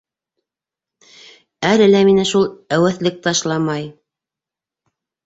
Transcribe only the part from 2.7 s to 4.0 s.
әүәҫлек ташламай...